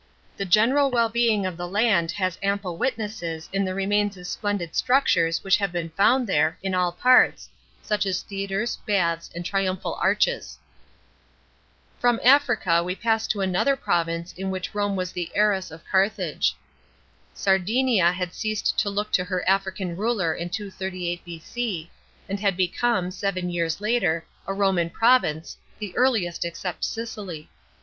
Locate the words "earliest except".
25.95-26.83